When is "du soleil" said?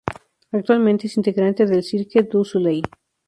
2.23-2.81